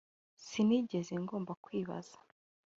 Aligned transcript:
sinigeze 0.47 1.13
ngomba 1.23 1.51
kwibaza 1.63 2.17